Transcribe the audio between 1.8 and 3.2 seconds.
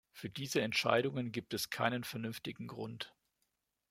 vernünftigen Grund.